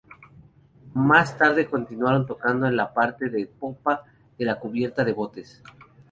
[0.95, 4.03] Más tarde continuaron tocando en la parte de popa
[4.35, 5.61] de la cubierta de botes.